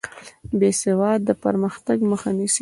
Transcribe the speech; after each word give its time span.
بې 0.59 0.71
سوادي 0.83 1.23
د 1.27 1.29
پرمختګ 1.43 1.97
مخه 2.11 2.29
نیسي. 2.37 2.59